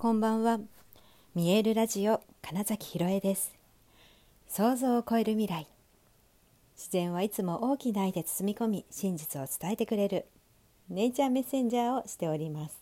[0.00, 0.60] こんばんは。
[1.34, 3.52] 見えるラジオ金崎ひろえです。
[4.46, 5.66] 想像を超える未来。
[6.76, 10.26] 自然はいつも大きな愛で包み込み真実を伝えてくれる
[10.88, 12.78] ネイチャーメッセンジャーをしております。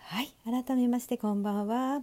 [0.00, 2.02] はい改めましてこんばんは。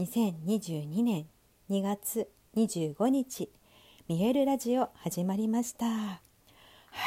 [0.00, 1.26] 2022年
[1.70, 3.48] 2月25日
[4.08, 5.86] 見えるラジオ始まりました。
[5.86, 6.20] は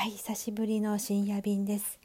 [0.05, 1.99] い久しぶりの深夜便です。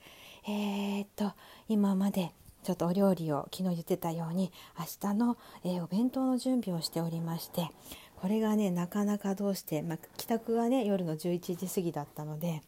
[0.45, 1.35] えー、っと
[1.69, 2.33] 今まで
[2.63, 7.71] ちょっとお料理を昨日言ってたように明日の、えー、お弁当の準備をしておりまして
[8.17, 12.63] これがねなかなかどうして、まあ、帰宅がね夜の11時過ぎだったので。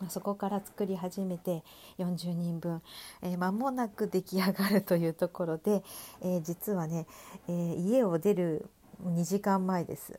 [0.00, 1.62] まそこから作り始めて
[1.98, 2.82] 40人分、
[3.22, 5.84] えー、間もなく出来上がるというところで、
[6.20, 7.06] えー、実はね、
[7.48, 8.66] え、家を出る
[9.04, 10.18] 2時間前です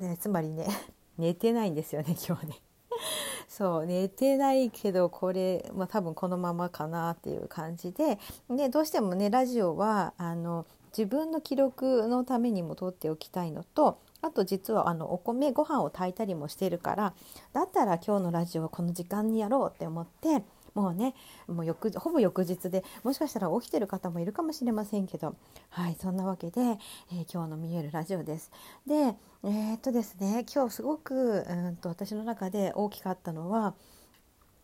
[0.00, 0.66] でつまりね
[1.16, 2.60] 寝てないんですよね今日ね
[3.48, 8.18] そう寝てないけどこれ、まあ、多分このままかなっていう感じで。
[8.48, 17.14] でどうしてもねラジオはあの自分の記録のためにも撮っておきたいのとあと実はあのお米ご飯を炊いたりもしてるから
[17.52, 21.14] だったら今日のラジオはこの時間にやろうって思ってもうね
[21.46, 25.36] もう翌ほぼ翌日でもしかしたら起きてる方もいるかもしれませんけど
[25.70, 28.50] はいそんなわけで、えー、今日の「見えるラジオ」です。
[28.86, 33.74] でえー、っとですね今日すごくうんと私の中で大きかったのは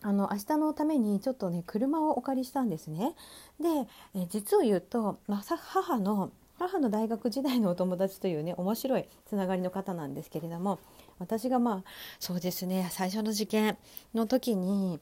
[0.02, 3.14] あの明日のためにちょっとね車をお借りしたんですね。
[3.60, 3.68] で、
[4.14, 10.78] え実を言うと、まあ、母の母の大学時代のお友達というね面白いつながりの方なんですけれども
[11.18, 11.84] 私がまあ
[12.18, 13.78] そうですね最初の受験
[14.14, 15.00] の時に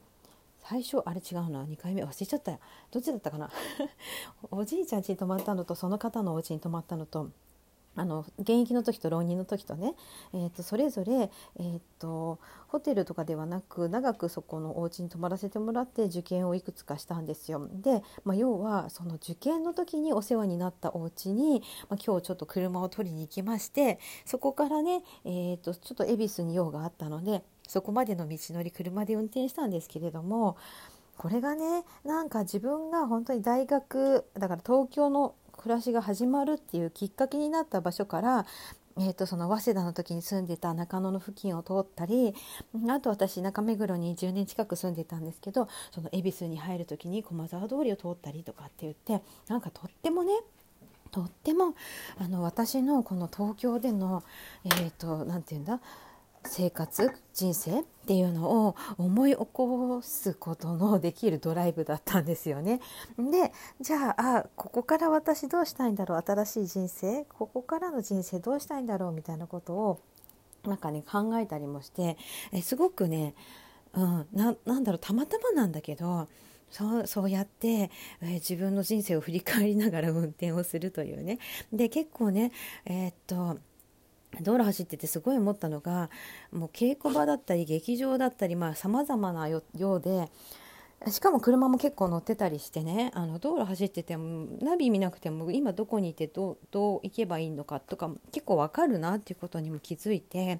[0.69, 1.63] 最初あれ違うな。
[1.63, 2.03] 2回目。
[2.03, 2.59] 忘れちゃったよ。
[2.91, 3.49] どっちだったかな。
[4.51, 7.31] おじいちゃん家に泊まったのとその方のお家に泊まったのと
[7.95, 9.95] あの現役の時と浪人の時とね、
[10.31, 17.67] えー、とそれぞれ、えーと、ホテルとかではなく長くそこのお家に泊まらせてもらって受験をいくつかしたんですよ。
[17.73, 30.57] で、まあ、要はその受験の時にお世話になったお家に、まあ、今日ちょっと車を取りに行きましてそこからね、えーと、ちょっと恵比寿に用があったのでそこまでの道のり車で運転したんですけれども
[31.17, 38.45] これがねなんか自分が本当に大学だから東京の暮らしが始まるっていうきっかけになった場所から
[38.97, 42.33] えーと、その早稲田の時に住んでた中野の付近を通ったり
[42.89, 50.33] あと私中目黒に10年近く住んでたんですけどその恵比寿に入る時に駒沢通りを通ったりとかって言ってなんかとってもね
[51.11, 51.75] とっても
[52.17, 54.23] あの私のこの東京での
[54.65, 55.79] え、ー、と何て言うんだ
[56.45, 62.79] 生活人生っていうのを思い起こすことのできるドライブだったんですよね。
[63.17, 63.51] で
[63.81, 66.23] じゃああここから私どうしたいんだろう？
[66.25, 67.25] 新しい人生？
[67.25, 69.11] ここからの人生どうしたいんだろう？
[69.11, 70.01] みたいなことを
[70.65, 72.17] なんかね考えたりもして
[72.51, 73.35] えすごくね、
[73.93, 74.99] うん、ななんだろう？
[74.99, 76.27] たまたまなんだけど
[76.71, 77.89] そうそうやって、
[78.21, 81.39] え、自分の人生を振り返りながら運転をするというね。
[81.73, 82.51] で結構ね
[82.85, 83.57] えー、っと
[84.41, 86.09] 道路走っててすごい思ったのが
[86.51, 90.29] もう稽古場だったり劇場だったりさまざ、まなようで
[91.07, 100.59] しかも車も結構乗ってたりしてねあの道路走っててもナビ見なくても今どこにいてどう行けばいいのかとか結構わかるなっていうことにも気づいて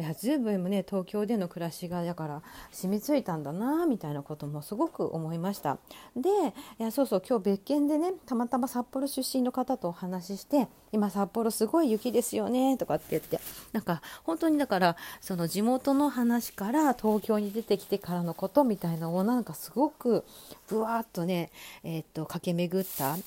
[0.00, 5.76] いや随分ね東京での暮らしがだから染みついたんだなみたいなこともすごく思いました
[6.16, 6.30] で
[6.78, 13.40] いやそうそう今日別件でねたまたま札幌出身の方とお話しして今札幌すごい雪ですよねとかって言って
[13.72, 20.24] なんか本当にだからその地元の話から東京に出てきてからのことみたいなのをなんかすごく
[20.68, 21.50] ぶわっとね
[21.84, 23.18] えー、っと駆け巡った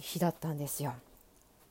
[0.00, 0.94] 日だったんですよ。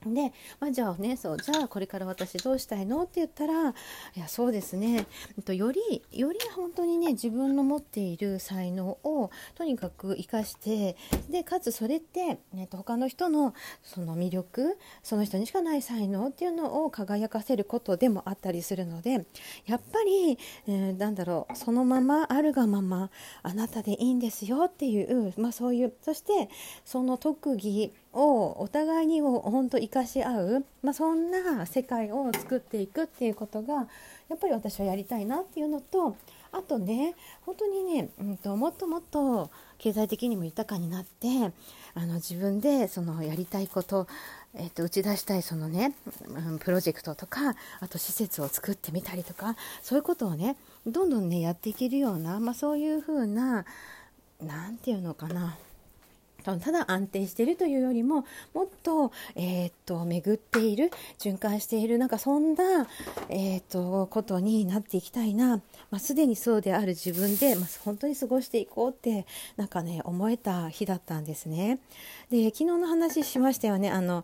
[0.05, 3.03] で、まあ、じゃあねそうじゃあこれから私どうしたいの？
[3.03, 3.73] って言ったらい
[4.15, 5.05] やそうですね。
[5.47, 10.95] よりより本当にね自分の持っている才能をとにかく生かして
[11.29, 13.53] でかつそれって、ね、他の人の
[13.83, 19.25] その魅力その人にしかない才能っていうのを輝かせることでもあったりするので
[19.65, 23.09] やっぱり、えー、なんだろうそのままあるがまま
[23.43, 26.49] あなたでいいんですよっていう、まあ、そういうそして
[26.85, 33.87] その特技をお互いに本当生かし合う、まあ、そんな世界を作っていくっていうことが
[34.29, 36.17] やっぱり私はやりたいなっていうのと
[36.51, 37.15] あとね
[37.45, 41.27] 本当にね、うんと、もっともっと経済的にも豊かになって
[41.93, 44.07] あの自分でそのやりたいこと
[44.53, 45.93] えー、と打ち出したいそのね、
[46.59, 53.65] プロジェクトとかあと施設を作ってみたりとかそういうことをねどんどんねやっていけるような、まあ、そういうふうな
[54.41, 55.57] 何て言うのかな。
[56.43, 62.87] ただ安定しているというよりももっと,、えー、っと巡っている循環しているなんかそんな、
[63.29, 65.57] えー、っとことになっていきたいな、
[65.89, 69.25] まあ、すでにそうである自分で、まあ、本当に過ごしていこうって
[69.57, 71.79] なんかね思えた日だったんですね。
[72.29, 73.91] で昨日の話しましたよね。
[73.91, 74.23] あの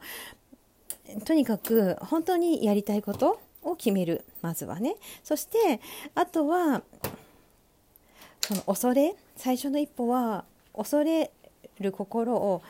[1.25, 4.25] とにかく本当にやりたいことを決める。
[4.41, 4.95] まずはね。
[5.23, 5.79] そして
[6.15, 6.81] あとは
[8.41, 9.15] その恐れ。
[9.35, 11.31] 最初の一歩は恐れ
[11.83, 12.61] る心を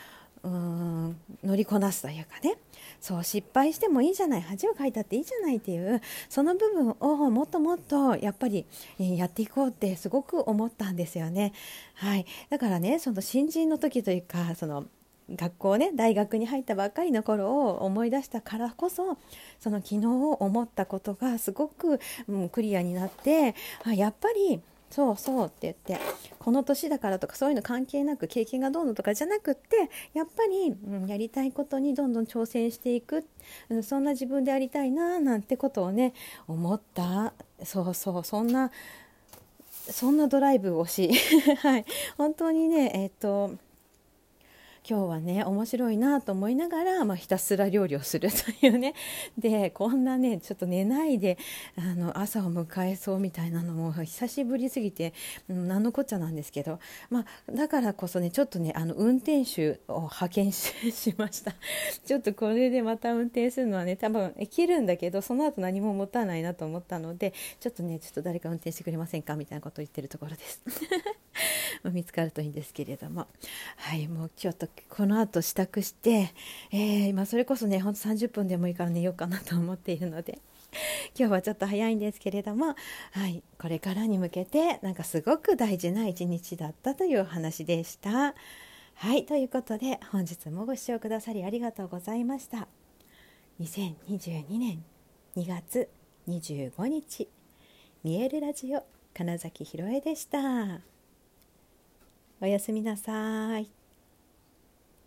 [0.43, 2.57] うん乗りこなすというかね
[3.01, 8.65] そう失敗してもいいじゃない恥をかいたっていいじゃないっていうその部分をもっともっとやっぱり
[8.99, 11.53] やっていこうってすごく思ったんですよね。
[11.95, 14.85] はい、だからねその新人の時というかその
[15.29, 19.17] 学校ね大学に入ったばっかりの頃を思い出したからこそ
[19.59, 25.97] その昨日思ったことがすごく、うん、クリアになってあやっぱりそうそうって言って
[26.39, 33.25] この年だからとかそういうの関係なく経験がどうのとかじゃなくってやっぱり、うん、やりたいことにどんどん挑戦していく、
[33.69, 36.13] うん、そんな自分でありたいななんてことをね
[36.47, 37.33] 思った。
[37.63, 38.71] そうそうそんな
[39.89, 41.11] そんなドライブをし
[41.61, 41.85] はい。
[42.17, 43.55] 本当にねえっ、と
[44.89, 48.93] 今日はね面白いなと思いながら、まあ、ひたすら料理をするというね。
[49.37, 51.37] でこんなねちょっと寝ないで
[51.75, 55.13] あの朝を迎えそうみたいなのも久しぶりすぎて、
[55.49, 56.79] うん、何のこっちゃなんですけど、
[57.09, 60.73] まあ、だからこそねちょっとねあの運転手を派遣し
[61.17, 61.53] ました。
[62.05, 70.61] ちょっとこれでまた運転するのはね多分できるんだけどその後何も持たないなと思ったのでちょっとねちょっと誰か運転してくれませんかみたいなことを言ってるところです。
[71.91, 73.27] 見つかるといいんですけれども
[73.77, 76.33] はいもうちょっとこの後支度して、
[76.71, 80.39] えー、まあ、それこそねほんと30分でもいいから寝ようかなと思っているので
[81.17, 82.75] 今日はちょっと早いんですけれども、
[83.11, 88.35] はい、これからに向けてなんかすごく大事な一日だったというお話でした。
[88.99, 92.67] はいということで本日もご視聴くださりありがとうございました。
[93.61, 94.83] 2022年
[95.35, 95.89] 2月
[96.27, 97.29] 25日
[98.03, 98.83] 見えるラジオ
[99.13, 100.96] 金崎ひろえでした。
[102.41, 103.76] おやすみなさい。